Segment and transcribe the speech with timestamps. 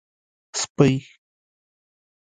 [0.53, 0.93] 🐕 سپۍ